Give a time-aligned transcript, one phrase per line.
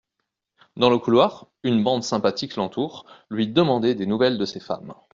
[0.77, 4.95] Dans un couloir, une bande sympathique l'entoure, lui demandé des nouvelles de ses femmes.